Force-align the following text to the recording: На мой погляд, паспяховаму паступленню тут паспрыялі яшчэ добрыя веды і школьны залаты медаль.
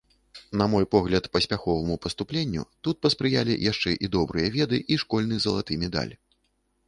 На 0.59 0.65
мой 0.73 0.85
погляд, 0.93 1.27
паспяховаму 1.35 1.97
паступленню 2.05 2.63
тут 2.87 3.03
паспрыялі 3.07 3.59
яшчэ 3.71 3.89
добрыя 4.17 4.47
веды 4.57 4.77
і 4.95 4.97
школьны 5.03 5.35
залаты 5.45 5.73
медаль. 5.85 6.13